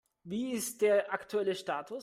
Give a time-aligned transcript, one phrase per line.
[0.23, 1.99] Wie ist der aktuelle Status?